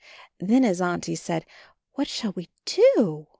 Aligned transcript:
Then 0.39 0.63
his 0.63 0.81
Auntie 0.81 1.13
said, 1.13 1.45
"What 1.93 2.07
shall 2.07 2.31
we 2.35 2.49
do? 2.65 3.27